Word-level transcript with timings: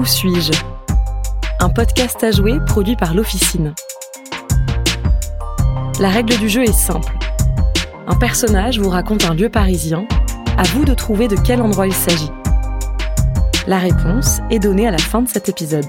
Où 0.00 0.04
suis-je? 0.06 0.52
Un 1.58 1.68
podcast 1.68 2.24
à 2.24 2.30
jouer 2.30 2.58
produit 2.66 2.96
par 2.96 3.12
l'Officine. 3.12 3.74
La 6.00 6.08
règle 6.08 6.38
du 6.38 6.48
jeu 6.48 6.62
est 6.62 6.72
simple. 6.72 7.12
Un 8.06 8.16
personnage 8.16 8.78
vous 8.78 8.88
raconte 8.88 9.26
un 9.26 9.34
lieu 9.34 9.50
parisien, 9.50 10.06
à 10.56 10.62
vous 10.62 10.86
de 10.86 10.94
trouver 10.94 11.28
de 11.28 11.36
quel 11.36 11.60
endroit 11.60 11.86
il 11.86 11.92
s'agit. 11.92 12.30
La 13.66 13.76
réponse 13.76 14.40
est 14.50 14.58
donnée 14.58 14.88
à 14.88 14.90
la 14.90 14.96
fin 14.96 15.20
de 15.20 15.28
cet 15.28 15.50
épisode. 15.50 15.84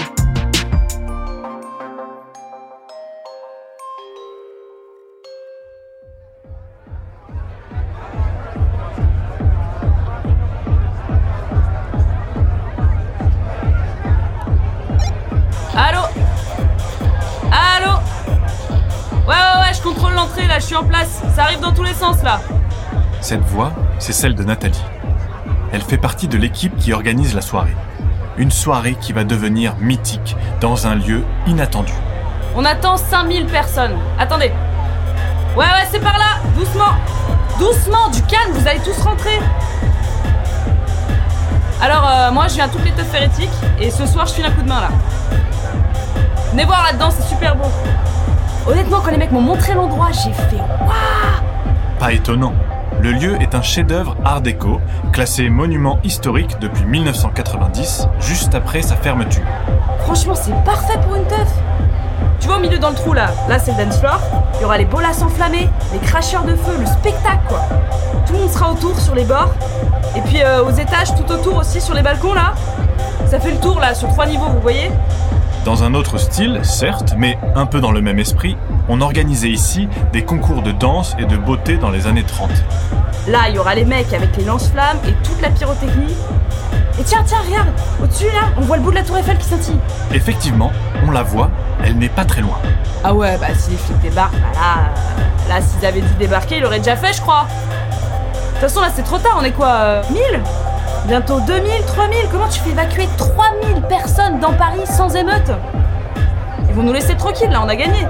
Contrôle 20.02 20.16
l'entrée 20.16 20.48
là, 20.48 20.58
je 20.60 20.66
suis 20.66 20.76
en 20.76 20.84
place. 20.84 21.22
Ça 21.36 21.44
arrive 21.44 21.60
dans 21.60 21.72
tous 21.72 21.84
les 21.84 21.94
sens 21.94 22.24
là. 22.24 22.42
Cette 23.22 23.42
voix, 23.42 23.72
c'est 24.00 24.14
celle 24.14 24.34
de 24.34 24.44
Nathalie. 24.44 24.82
Elle 25.72 25.82
fait 25.82 25.98
partie 25.98 26.28
de 26.28 26.38
l'équipe 26.38 26.76
qui 26.78 26.92
organise 26.92 27.36
la 27.36 27.42
soirée. 27.42 27.76
Une 28.38 28.50
soirée 28.50 28.96
qui 29.00 29.14
va 29.14 29.24
devenir 29.24 29.76
mythique 29.80 30.36
dans 30.60 30.88
un 30.88 30.96
lieu 30.96 31.24
inattendu. 31.46 31.94
On 32.56 32.66
attend 32.66 32.98
5000 32.98 33.46
personnes. 33.46 33.96
Attendez. 34.18 34.52
Ouais, 35.56 35.66
ouais, 35.66 35.88
c'est 35.92 36.00
par 36.02 36.18
là. 36.18 36.40
Doucement. 36.58 36.96
Doucement, 37.60 38.10
du 38.10 38.24
calme, 38.24 38.54
vous 38.54 38.68
allez 38.68 38.80
tous 38.80 39.00
rentrer. 39.04 39.40
Alors, 41.80 42.10
euh, 42.10 42.32
moi, 42.32 42.48
je 42.48 42.56
viens 42.56 42.70
toutes 42.70 42.86
les 42.86 42.92
teufs 42.92 43.14
hérétiques 43.14 43.50
et 43.80 43.92
ce 43.92 44.06
soir, 44.08 44.26
je 44.26 44.34
file 44.34 44.46
un 44.46 44.52
coup 44.52 44.64
de 44.64 44.70
main 44.70 44.82
là. 44.82 44.90
Venez 46.52 46.66
voir 46.66 46.84
là-dedans, 46.86 47.12
c'est 47.12 47.28
super 47.28 47.56
beau. 47.56 47.70
Honnêtement, 48.68 49.00
quand 49.04 49.12
les 49.12 49.18
mecs 49.18 49.32
m'ont 49.32 49.42
montré 49.42 49.74
l'endroit, 49.74 50.10
j'ai 50.12 50.32
fait 50.34 50.58
waouh 50.58 52.00
Pas 52.00 52.14
étonnant. 52.14 52.54
Le 53.02 53.12
lieu 53.12 53.42
est 53.42 53.56
un 53.56 53.64
chef-d'œuvre 53.64 54.16
art 54.24 54.42
déco, 54.42 54.80
classé 55.12 55.50
monument 55.50 55.98
historique 56.04 56.58
depuis 56.60 56.86
1990, 56.86 58.08
juste 58.20 58.54
après 58.54 58.84
sa 58.84 58.96
fermeture. 58.96 59.42
Franchement, 60.04 60.36
c'est 60.36 60.54
parfait 60.64 61.00
pour 61.02 61.16
une 61.16 61.26
teuf. 61.26 61.50
Tu 62.40 62.48
vois 62.48 62.58
au 62.58 62.60
milieu 62.60 62.78
dans 62.78 62.90
le 62.90 62.96
trou 62.96 63.14
là, 63.14 63.32
là 63.50 63.58
c'est 63.58 63.72
le 63.72 63.84
dance 63.84 64.00
floor. 64.00 64.20
Il 64.56 64.62
y 64.62 64.66
aura 64.66 64.78
les 64.78 64.86
bolas 64.86 65.24
enflammés, 65.24 65.70
les 65.94 66.00
cracheurs 66.00 66.44
de 66.44 66.56
feu, 66.56 66.74
le 66.80 66.86
spectacle 66.86 67.40
quoi. 67.48 67.62
Tout 68.28 68.34
le 68.34 68.40
monde 68.40 68.50
sera 68.50 68.72
autour 68.72 69.00
sur 69.00 69.16
les 69.16 69.26
bords. 69.26 69.54
Et 70.16 70.22
puis 70.22 70.44
euh, 70.44 70.64
aux 70.64 70.72
étages, 70.72 71.16
tout 71.16 71.32
autour 71.32 71.58
aussi 71.58 71.82
sur 71.82 71.96
les 71.96 72.04
balcons 72.04 72.34
là. 72.34 72.54
Ça 73.26 73.40
fait 73.40 73.52
le 73.52 73.58
tour 73.58 73.80
là, 73.80 73.96
sur 73.96 74.10
trois 74.10 74.28
niveaux, 74.28 74.48
vous 74.48 74.62
voyez 74.62 74.92
Dans 75.66 75.84
un 75.84 75.94
autre 75.94 76.18
style, 76.18 76.60
certes, 76.64 77.14
mais 77.18 77.38
un 77.56 77.68
peu 77.68 77.82
dans 77.82 77.92
le 77.92 78.02
même 78.02 78.18
esprit, 78.18 78.58
on 78.90 79.00
organisait 79.00 79.50
ici 79.50 79.88
des 80.12 80.24
concours 80.26 80.64
de 80.64 80.72
danse 80.72 81.16
et 81.20 81.26
de 81.26 81.38
beauté 81.38 81.78
dans 81.78 81.92
les 81.92 82.08
années 82.08 82.24
30. 82.24 82.50
Là, 83.28 83.48
il 83.48 83.56
y 83.56 83.60
aura 83.60 83.76
les 83.76 83.86
mecs 83.86 84.12
avec 84.12 84.36
les 84.38 84.44
lance-flammes 84.44 84.98
et 85.08 85.14
toute 85.24 85.40
la 85.40 85.52
pyrotechnie. 85.52 86.16
Et 87.00 87.04
tiens, 87.04 87.24
tiens, 87.24 87.38
regarde, 87.48 87.70
au-dessus 88.02 88.26
là, 88.26 88.50
on 88.58 88.62
voit 88.62 88.78
le 88.78 88.82
bout 88.82 88.90
de 88.90 88.96
la 88.96 89.04
tour 89.04 89.20
Eiffel 89.20 89.38
qui 89.38 89.46
scintille. 89.46 89.80
Effectivement, 90.12 90.72
on 91.08 91.12
la 91.12 91.22
voit, 91.22 91.52
elle 91.84 91.96
n'est 91.96 92.10
pas 92.10 92.26
très 92.26 92.42
loin. 92.42 92.58
Ah 93.04 93.14
ouais, 93.14 93.38
bah 93.38 93.48
si 93.56 93.70
les 93.70 93.78
flics 93.78 94.00
débarquent, 94.00 94.34
bah 94.34 94.48
là, 94.56 94.78
euh, 94.80 95.50
là 95.50 95.62
s'ils 95.62 95.86
avaient 95.86 96.02
dû 96.02 96.14
débarquer, 96.18 96.58
ils 96.58 96.62
l'auraient 96.64 96.80
déjà 96.80 96.96
fait, 96.96 97.14
je 97.14 97.22
crois. 97.22 97.46
De 97.46 98.50
toute 98.54 98.62
façon, 98.62 98.82
là 98.82 98.90
c'est 98.94 99.04
trop 99.04 99.20
tard, 99.20 99.38
on 99.40 99.44
est 99.44 99.52
quoi 99.52 99.68
euh, 99.68 100.04
1000 100.12 100.22
Bientôt 101.08 101.40
2000, 101.42 101.86
3000 101.86 102.18
Comment 102.32 102.48
tu 102.48 102.60
fais 102.60 102.70
évacuer 102.72 103.08
3000 103.18 103.82
personnes 103.90 104.40
dans 104.40 104.54
Paris 104.54 104.86
sans 104.86 105.16
émeute 105.16 105.52
Ils 106.70 106.76
vont 106.76 106.84
nous 106.84 106.94
laisser 106.94 107.16
tranquilles, 107.16 107.50
là, 107.50 107.62
on 107.64 107.68
a 107.68 107.76
gagné. 107.76 108.06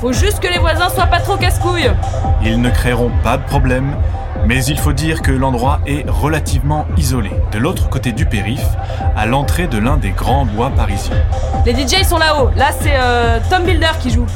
Faut 0.00 0.12
juste 0.12 0.40
que 0.40 0.48
les 0.48 0.58
voisins 0.58 0.88
soient 0.88 1.06
pas 1.06 1.20
trop 1.20 1.36
casse-couilles. 1.36 1.90
Ils 2.42 2.60
ne 2.60 2.70
créeront 2.70 3.10
pas 3.22 3.36
de 3.36 3.42
problème, 3.42 3.94
mais 4.46 4.64
il 4.64 4.78
faut 4.78 4.94
dire 4.94 5.20
que 5.20 5.30
l'endroit 5.30 5.80
est 5.86 6.08
relativement 6.08 6.86
isolé, 6.96 7.30
de 7.52 7.58
l'autre 7.58 7.90
côté 7.90 8.12
du 8.12 8.24
périph', 8.24 8.76
à 9.14 9.26
l'entrée 9.26 9.66
de 9.66 9.76
l'un 9.76 9.98
des 9.98 10.10
grands 10.10 10.46
bois 10.46 10.70
parisiens. 10.70 11.16
Les 11.66 11.74
DJ 11.74 12.02
sont 12.04 12.18
là-haut. 12.18 12.50
Là, 12.56 12.70
c'est 12.80 12.94
euh, 12.94 13.38
Tom 13.50 13.64
Builder 13.64 13.92
qui 14.00 14.10
joue. 14.10 14.26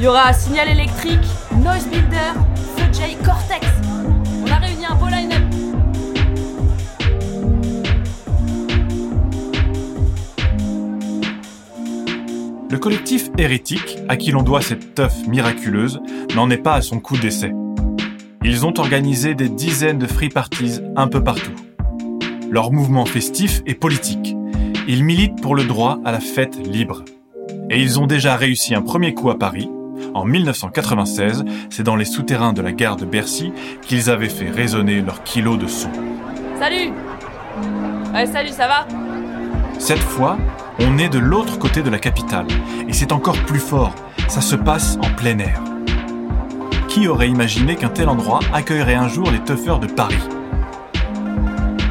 Il 0.00 0.04
y 0.04 0.08
aura 0.08 0.32
Signal 0.32 0.68
électrique, 0.68 1.26
Noise 1.54 1.86
Builder, 1.86 2.34
Feu 2.76 2.84
J, 2.92 3.16
Cortex. 3.24 3.66
On 4.44 4.50
a 4.50 4.56
réuni 4.56 4.84
un 4.86 4.94
beau. 4.96 5.06
Le 12.70 12.78
collectif 12.78 13.30
Hérétique, 13.36 13.98
à 14.08 14.16
qui 14.16 14.30
l'on 14.30 14.44
doit 14.44 14.62
cette 14.62 14.94
teuf 14.94 15.26
miraculeuse, 15.26 16.00
n'en 16.36 16.48
est 16.50 16.56
pas 16.56 16.74
à 16.74 16.82
son 16.82 17.00
coup 17.00 17.16
d'essai. 17.16 17.52
Ils 18.44 18.64
ont 18.64 18.78
organisé 18.78 19.34
des 19.34 19.48
dizaines 19.48 19.98
de 19.98 20.06
free 20.06 20.28
parties 20.28 20.80
un 20.94 21.08
peu 21.08 21.22
partout. 21.22 21.50
Leur 22.48 22.70
mouvement 22.70 23.06
festif 23.06 23.60
est 23.66 23.74
politique. 23.74 24.36
Ils 24.86 25.02
militent 25.02 25.42
pour 25.42 25.56
le 25.56 25.64
droit 25.64 25.98
à 26.04 26.12
la 26.12 26.20
fête 26.20 26.64
libre. 26.64 27.04
Et 27.70 27.82
ils 27.82 27.98
ont 27.98 28.06
déjà 28.06 28.36
réussi 28.36 28.72
un 28.76 28.82
premier 28.82 29.14
coup 29.14 29.30
à 29.30 29.38
Paris. 29.38 29.68
En 30.14 30.24
1996, 30.24 31.44
c'est 31.70 31.82
dans 31.82 31.96
les 31.96 32.04
souterrains 32.04 32.52
de 32.52 32.62
la 32.62 32.70
gare 32.70 32.96
de 32.96 33.04
Bercy 33.04 33.52
qu'ils 33.82 34.10
avaient 34.10 34.28
fait 34.28 34.48
résonner 34.48 35.00
leur 35.02 35.24
kilo 35.24 35.56
de 35.56 35.66
son. 35.66 35.90
Salut 36.60 36.92
Ouais, 38.14 38.26
salut, 38.26 38.50
ça 38.50 38.68
va? 38.68 39.09
Cette 39.80 39.98
fois, 39.98 40.36
on 40.78 40.98
est 40.98 41.08
de 41.08 41.18
l'autre 41.18 41.58
côté 41.58 41.80
de 41.82 41.88
la 41.88 41.98
capitale. 41.98 42.46
Et 42.86 42.92
c'est 42.92 43.12
encore 43.12 43.38
plus 43.46 43.58
fort. 43.58 43.94
Ça 44.28 44.42
se 44.42 44.54
passe 44.54 44.98
en 45.02 45.10
plein 45.16 45.38
air. 45.38 45.58
Qui 46.86 47.08
aurait 47.08 47.30
imaginé 47.30 47.76
qu'un 47.76 47.88
tel 47.88 48.10
endroit 48.10 48.40
accueillerait 48.52 48.94
un 48.94 49.08
jour 49.08 49.30
les 49.30 49.40
tuffeurs 49.42 49.80
de 49.80 49.86
Paris? 49.86 50.28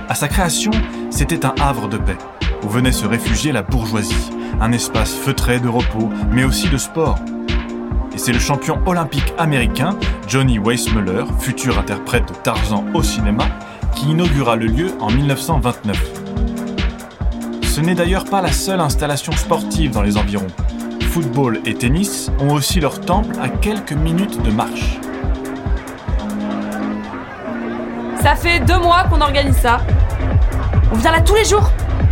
À 0.08 0.14
sa 0.14 0.28
création, 0.28 0.70
c'était 1.10 1.48
un 1.48 1.56
havre 1.60 1.90
de 1.90 1.98
paix, 1.98 2.18
où 2.64 2.70
venait 2.70 2.92
se 2.92 3.08
réfugier 3.08 3.52
la 3.52 3.64
bourgeoisie, 3.64 4.30
un 4.62 4.72
espace 4.72 5.16
feutré 5.16 5.60
de 5.60 5.68
repos, 5.68 6.10
mais 6.32 6.44
aussi 6.44 6.70
de 6.70 6.78
sport. 6.78 7.18
Et 8.14 8.20
c'est 8.20 8.34
le 8.34 8.40
champion 8.40 8.80
olympique 8.86 9.34
américain, 9.40 9.98
Johnny 10.28 10.60
Weissmuller, 10.60 11.24
futur 11.40 11.80
interprète 11.80 12.28
de 12.28 12.36
Tarzan 12.36 12.86
au 12.94 13.02
cinéma, 13.02 13.46
qui 13.96 14.12
inaugura 14.12 14.56
le 14.56 14.68
lieu 14.68 14.92
en 15.00 15.10
1929. 15.10 16.19
Ce 17.80 17.84
n'est 17.86 17.96
d'ailleurs 17.96 18.26
pas 18.26 18.42
la 18.42 18.52
seule 18.52 18.82
installation 18.82 19.32
sportive 19.32 19.92
dans 19.92 20.02
les 20.02 20.18
environs. 20.18 20.48
Football 21.12 21.62
et 21.66 21.74
tennis 21.74 22.30
ont 22.42 22.52
aussi 22.52 22.82
leur 22.82 23.00
temple 23.00 23.34
à 23.42 23.48
quelques 23.48 23.94
minutes 23.94 24.42
de 24.44 24.52
marche. 24.52 25.00
Ça 28.22 28.36
fait 28.36 28.60
deux 28.60 28.78
mois 28.80 29.06
qu'on 29.10 29.22
organise 29.22 29.56
ça. 29.56 29.80
On 30.92 30.96
vient 30.96 31.14
là 31.14 31.22
tous 31.22 31.36
les 31.36 31.46
jours. 31.46 31.72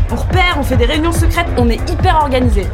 On 0.09 0.15
repère, 0.15 0.55
on 0.57 0.63
fait 0.63 0.77
des 0.77 0.85
réunions 0.85 1.11
secrètes, 1.11 1.49
on 1.57 1.69
est 1.69 1.89
hyper 1.91 2.15
organisé. 2.15 2.65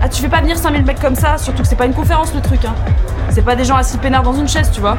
Ah, 0.00 0.08
tu 0.08 0.22
fais 0.22 0.30
pas 0.30 0.40
venir 0.40 0.56
5000 0.56 0.86
mecs 0.86 1.00
comme 1.00 1.16
ça, 1.16 1.36
surtout 1.36 1.60
que 1.60 1.68
c'est 1.68 1.76
pas 1.76 1.84
une 1.84 1.92
conférence 1.92 2.34
le 2.34 2.40
truc, 2.40 2.64
hein. 2.64 2.74
C'est 3.28 3.44
pas 3.44 3.56
des 3.56 3.66
gens 3.66 3.76
assis 3.76 3.98
peinards 3.98 4.22
dans 4.22 4.32
une 4.32 4.48
chaise, 4.48 4.70
tu 4.72 4.80
vois. 4.80 4.96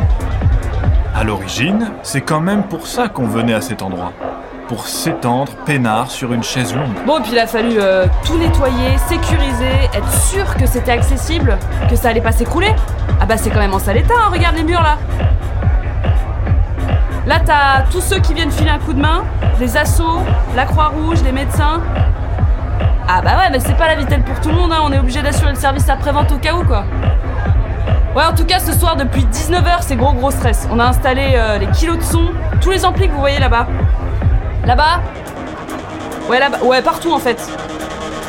À 1.15 1.23
l'origine, 1.23 1.93
c'est 2.03 2.21
quand 2.21 2.41
même 2.41 2.61
pour 2.61 2.85
ça 2.85 3.09
qu'on 3.09 3.25
venait 3.25 3.55
à 3.55 3.61
cet 3.61 3.81
endroit. 3.81 4.13
Pour 4.73 4.87
s'étendre 4.87 5.51
peinard 5.67 6.09
sur 6.09 6.33
une 6.33 6.41
chaise 6.41 6.73
longue. 6.73 6.95
Bon, 7.05 7.19
et 7.19 7.21
puis 7.21 7.33
il 7.33 7.37
a 7.37 7.45
fallu 7.45 7.75
euh, 7.77 8.07
tout 8.25 8.39
nettoyer, 8.39 8.97
sécuriser, 9.07 9.87
être 9.93 10.11
sûr 10.11 10.55
que 10.55 10.65
c'était 10.65 10.93
accessible, 10.93 11.59
que 11.91 11.95
ça 11.95 12.09
allait 12.09 12.21
pas 12.21 12.31
s'écrouler. 12.31 12.73
Ah 13.21 13.27
bah 13.27 13.37
c'est 13.37 13.51
quand 13.51 13.59
même 13.59 13.75
en 13.75 13.77
sale 13.77 13.97
état, 13.97 14.15
hein, 14.17 14.31
regarde 14.31 14.55
les 14.55 14.63
murs 14.63 14.81
là. 14.81 14.97
Là 17.27 17.39
t'as 17.45 17.83
tous 17.91 18.01
ceux 18.01 18.17
qui 18.17 18.33
viennent 18.33 18.49
filer 18.49 18.71
un 18.71 18.79
coup 18.79 18.93
de 18.93 18.99
main, 18.99 19.23
les 19.59 19.77
assos, 19.77 20.21
la 20.55 20.65
Croix-Rouge, 20.65 21.21
les 21.23 21.33
médecins. 21.33 21.79
Ah 23.07 23.21
bah 23.21 23.37
ouais, 23.37 23.51
mais 23.51 23.59
c'est 23.59 23.77
pas 23.77 23.85
la 23.85 23.95
vitelle 23.95 24.23
pour 24.23 24.41
tout 24.41 24.49
le 24.49 24.55
monde, 24.55 24.73
hein, 24.73 24.81
on 24.83 24.91
est 24.91 24.97
obligé 24.97 25.21
d'assurer 25.21 25.51
le 25.51 25.59
service 25.59 25.87
après-vente 25.87 26.31
au 26.31 26.37
cas 26.37 26.55
où 26.55 26.63
quoi. 26.65 26.83
Ouais, 28.15 28.23
en 28.23 28.35
tout 28.35 28.45
cas, 28.45 28.59
ce 28.59 28.73
soir, 28.73 28.95
depuis 28.95 29.25
19h, 29.25 29.77
c'est 29.81 29.95
gros 29.95 30.13
gros 30.13 30.29
stress. 30.29 30.67
On 30.71 30.77
a 30.79 30.85
installé 30.85 31.31
euh, 31.33 31.57
les 31.57 31.65
kilos 31.67 31.97
de 31.97 32.03
son, 32.03 32.27
tous 32.61 32.69
les 32.69 32.85
amplis 32.85 33.07
que 33.07 33.13
vous 33.13 33.19
voyez 33.19 33.39
là-bas. 33.39 33.65
Là-bas 34.65 35.01
Ouais, 36.29 36.39
là-bas. 36.39 36.59
Ouais, 36.63 36.81
partout 36.81 37.11
en 37.11 37.19
fait. 37.19 37.37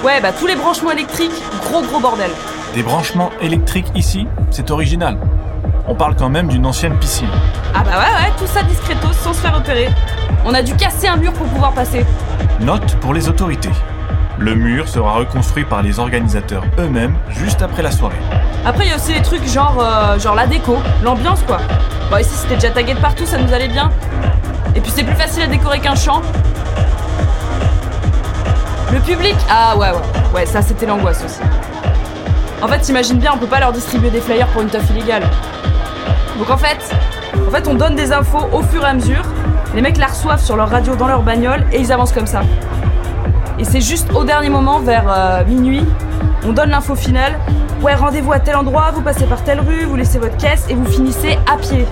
Ouais, 0.04 0.20
bah 0.20 0.32
tous 0.38 0.46
les 0.46 0.56
branchements 0.56 0.90
électriques, 0.90 1.32
gros 1.62 1.81
gros 1.82 2.00
bordel. 2.00 2.31
Des 2.75 2.82
branchements 2.82 3.31
électriques 3.40 3.86
ici, 3.94 4.26
c'est 4.50 4.70
original. 4.70 5.16
On 5.86 5.94
parle 5.94 6.16
quand 6.16 6.28
même 6.28 6.48
d'une 6.48 6.66
ancienne 6.66 6.96
piscine. 6.98 7.28
Ah 7.75 7.82
bah 7.84 7.90
ouais, 7.92 8.25
ouais, 8.26 8.32
tout 8.38 8.46
ça 8.46 8.62
discretos, 8.62 9.12
sans 9.12 9.32
se 9.32 9.38
faire 9.40 9.54
repérer. 9.54 9.88
On 10.44 10.52
a 10.54 10.62
dû 10.62 10.75
casser 10.75 11.06
un 11.06 11.16
mur 11.16 11.32
pour 11.32 11.46
pouvoir 11.46 11.72
passer. 11.72 12.04
Note 12.60 12.96
pour 12.96 13.14
les 13.14 13.28
autorités. 13.28 13.70
Le 14.38 14.56
mur 14.56 14.88
sera 14.88 15.12
reconstruit 15.12 15.64
par 15.64 15.82
les 15.82 16.00
organisateurs 16.00 16.64
eux-mêmes 16.78 17.14
juste 17.31 17.62
après 17.62 17.82
la 17.82 17.92
soirée. 17.92 18.19
Après, 18.66 18.84
il 18.86 18.90
y 18.90 18.92
a 18.92 18.96
aussi 18.96 19.12
les 19.12 19.22
trucs 19.22 19.46
genre, 19.46 19.76
euh, 19.78 20.19
genre 20.19 20.34
la 20.34 20.46
déco, 20.48 20.76
l'ambiance 21.04 21.42
quoi. 21.46 21.58
Bon, 22.10 22.16
ici 22.16 22.34
c'était 22.34 22.56
déjà 22.56 22.70
tagué 22.70 22.94
de 22.94 22.98
partout, 23.00 23.25
ça 23.25 23.38
nous 23.38 23.52
allait 23.52 23.69
bien. 23.69 23.90
Et 24.76 24.81
puis 24.81 24.91
c'est 24.94 25.05
plus 25.05 25.15
facile 25.17 25.43
à 25.43 25.47
décorer 25.47 25.81
qu'un 25.81 25.94
champ. 25.94 26.21
Le 28.93 29.00
public 29.00 29.37
Ah 29.50 29.76
ouais, 29.76 29.91
ouais. 29.91 30.32
Ouais, 30.35 30.47
ça 30.47 30.62
c'était 30.62 30.87
l'angoisse 30.87 31.23
aussi. 31.25 31.41
En 32.62 32.69
fait, 32.69 32.79
t'imagines 32.79 33.19
bien, 33.19 33.32
on 33.35 33.38
peut 33.38 33.47
pas 33.47 33.61
leur 33.61 33.73
distribuer 33.73 34.11
des 34.11 34.21
flyers 34.21 34.49
pour 34.49 34.62
une 34.62 34.69
teuf 34.69 34.88
illégale. 34.91 35.23
Donc 36.38 36.50
en 36.50 36.56
fait, 36.56 36.79
en 37.47 37.50
fait, 37.50 37.69
on 37.69 37.75
donne 37.75 37.94
des 37.94 38.12
infos 38.12 38.49
au 38.53 38.62
fur 38.62 38.82
et 38.82 38.88
à 38.88 38.94
mesure. 38.94 39.23
Les 39.75 39.82
mecs 39.82 39.99
la 39.99 40.06
reçoivent 40.06 40.43
sur 40.43 40.56
leur 40.56 40.71
radio 40.71 40.94
dans 40.97 41.09
leur 41.09 41.23
bagnole 41.23 41.65
et 41.73 41.81
ils 41.81 41.93
avancent 41.93 42.12
comme 42.12 42.27
ça. 42.27 42.43
Et 43.59 43.65
c'est 43.65 43.81
juste 43.81 44.12
au 44.15 44.25
dernier 44.25 44.49
moment, 44.49 44.81
vers 44.81 45.05
euh, 45.09 45.44
minuit, 45.44 45.85
on 46.44 46.53
donne 46.53 46.70
l'info 46.70 46.94
finale. 46.94 47.38
Ouais, 47.82 47.94
rendez-vous 47.94 48.32
à 48.32 48.41
tel 48.41 48.56
endroit, 48.56 48.91
vous 48.94 49.03
passez 49.03 49.25
par 49.27 49.43
telle 49.44 49.61
rue, 49.61 49.85
vous 49.85 49.97
laissez 49.97 50.19
votre 50.19 50.37
caisse 50.37 50.65
et 50.69 50.75
vous 50.75 50.87
finissez 50.87 51.38
à 51.53 51.56
pied. 51.56 51.87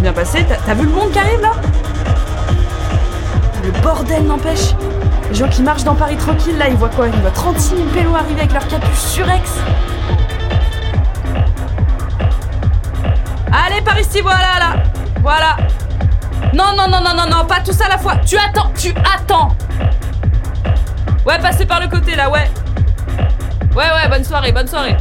Bien 0.00 0.12
passé. 0.14 0.46
T'as 0.66 0.74
vu 0.74 0.84
le 0.84 0.92
monde 0.92 1.10
qui 1.12 1.18
arrive 1.18 1.40
là? 1.40 1.52
Le 3.62 3.70
bordel 3.82 4.24
n'empêche. 4.24 4.74
Les 5.28 5.34
gens 5.34 5.48
qui 5.48 5.62
marchent 5.62 5.84
dans 5.84 5.94
Paris 5.94 6.16
tranquille, 6.16 6.56
là, 6.56 6.68
ils 6.68 6.76
voient 6.76 6.88
quoi? 6.88 7.08
Ils 7.08 7.20
voient 7.20 7.30
36 7.30 7.76
000 7.76 7.82
pélos 7.88 8.14
arriver 8.14 8.40
avec 8.40 8.52
leur 8.52 8.66
capuche 8.66 8.98
surex. 8.98 9.58
Allez, 13.52 13.82
par 13.82 13.98
ici, 14.00 14.20
voilà, 14.22 14.58
là. 14.58 14.82
Voilà. 15.20 15.56
Non, 16.54 16.74
non, 16.76 16.88
non, 16.88 17.00
non, 17.02 17.14
non, 17.14 17.30
non, 17.30 17.44
pas 17.44 17.60
tout 17.60 17.72
ça 17.72 17.84
à 17.84 17.90
la 17.90 17.98
fois. 17.98 18.16
Tu 18.26 18.36
attends, 18.38 18.70
tu 18.74 18.94
attends. 19.14 19.54
Ouais, 21.26 21.38
passez 21.38 21.66
par 21.66 21.80
le 21.80 21.88
côté, 21.88 22.16
là, 22.16 22.30
ouais. 22.30 22.50
Ouais, 23.76 23.84
ouais, 23.84 24.08
bonne 24.08 24.24
soirée, 24.24 24.50
bonne 24.50 24.66
soirée. 24.66 24.96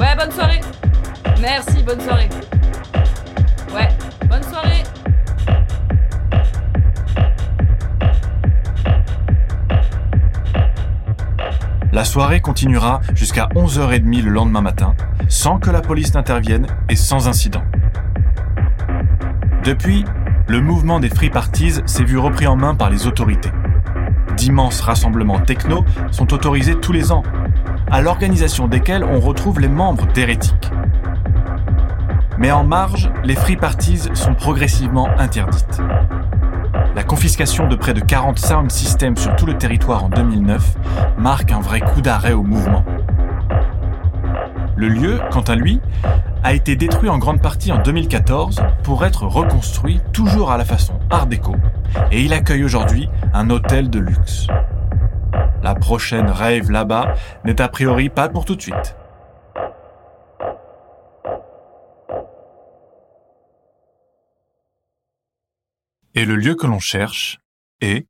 Ouais, 0.00 0.16
bonne 0.16 0.32
soirée. 0.32 0.62
Merci, 1.40 1.82
bonne 1.82 2.00
soirée 2.00 2.30
Ouais, 3.74 3.88
bonne 4.28 4.42
soirée 4.44 4.84
La 11.92 12.04
soirée 12.04 12.40
continuera 12.40 13.00
jusqu'à 13.14 13.48
11h30 13.56 14.22
le 14.22 14.30
lendemain 14.30 14.60
matin, 14.60 14.94
sans 15.28 15.58
que 15.58 15.70
la 15.70 15.80
police 15.80 16.14
n'intervienne 16.14 16.68
et 16.88 16.94
sans 16.94 17.26
incident. 17.26 17.64
Depuis, 19.64 20.04
le 20.46 20.60
mouvement 20.60 21.00
des 21.00 21.08
Free 21.08 21.30
Parties 21.30 21.80
s'est 21.86 22.04
vu 22.04 22.16
repris 22.18 22.46
en 22.46 22.54
main 22.54 22.76
par 22.76 22.90
les 22.90 23.08
autorités. 23.08 23.50
D'immenses 24.36 24.82
rassemblements 24.82 25.40
techno 25.40 25.84
sont 26.12 26.32
autorisés 26.32 26.76
tous 26.76 26.92
les 26.92 27.10
ans, 27.10 27.24
à 27.90 28.02
l'organisation 28.02 28.68
desquels 28.68 29.02
on 29.02 29.18
retrouve 29.18 29.58
les 29.58 29.68
membres 29.68 30.06
d'Hérétiques. 30.12 30.73
Mais 32.38 32.50
en 32.50 32.64
marge, 32.64 33.10
les 33.22 33.36
Free 33.36 33.56
Parties 33.56 34.08
sont 34.14 34.34
progressivement 34.34 35.08
interdites. 35.18 35.80
La 36.96 37.04
confiscation 37.04 37.68
de 37.68 37.76
près 37.76 37.94
de 37.94 38.00
40 38.00 38.38
sound 38.38 38.70
systems 38.70 39.16
sur 39.16 39.34
tout 39.36 39.46
le 39.46 39.56
territoire 39.56 40.04
en 40.04 40.08
2009 40.08 40.76
marque 41.18 41.52
un 41.52 41.60
vrai 41.60 41.80
coup 41.80 42.00
d'arrêt 42.00 42.32
au 42.32 42.42
mouvement. 42.42 42.84
Le 44.76 44.88
lieu, 44.88 45.20
quant 45.30 45.42
à 45.42 45.54
lui, 45.54 45.80
a 46.42 46.52
été 46.52 46.74
détruit 46.74 47.08
en 47.08 47.18
grande 47.18 47.40
partie 47.40 47.72
en 47.72 47.78
2014 47.78 48.62
pour 48.82 49.04
être 49.04 49.24
reconstruit 49.26 50.00
toujours 50.12 50.50
à 50.50 50.58
la 50.58 50.64
façon 50.64 50.94
Art 51.10 51.26
déco 51.26 51.54
et 52.10 52.22
il 52.22 52.32
accueille 52.32 52.64
aujourd'hui 52.64 53.08
un 53.32 53.50
hôtel 53.50 53.90
de 53.90 54.00
luxe. 54.00 54.48
La 55.62 55.74
prochaine 55.74 56.28
rave 56.28 56.70
là-bas 56.70 57.14
n'est 57.44 57.60
a 57.60 57.68
priori 57.68 58.08
pas 58.08 58.28
pour 58.28 58.44
tout 58.44 58.56
de 58.56 58.62
suite. 58.62 58.96
Et 66.16 66.24
le 66.24 66.36
lieu 66.36 66.54
que 66.54 66.68
l'on 66.68 66.78
cherche 66.78 67.40
est 67.80 68.06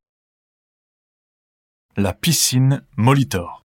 la 1.97 2.13
piscine 2.13 2.85
Molitor. 2.99 3.65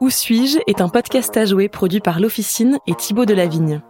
Où 0.00 0.10
suis-je 0.10 0.58
est 0.66 0.82
un 0.82 0.90
podcast 0.90 1.34
à 1.38 1.46
jouer 1.46 1.70
produit 1.70 2.00
par 2.00 2.20
l'Officine 2.20 2.78
et 2.86 2.94
Thibaut 2.94 3.24
Delavigne. 3.24 3.80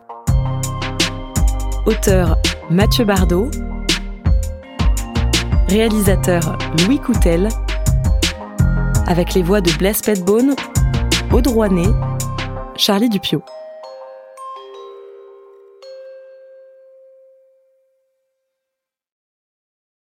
Auteur 1.86 2.36
Mathieu 2.70 3.04
Bardot. 3.04 3.50
Réalisateur 5.68 6.56
Louis 6.84 7.00
Coutel. 7.00 7.48
Avec 9.08 9.34
les 9.34 9.42
voix 9.42 9.60
de 9.60 9.72
Blaise 9.72 10.02
Petbone, 10.02 10.54
Rouanet, 11.32 11.90
Charlie 12.76 13.08
Dupio. 13.08 13.42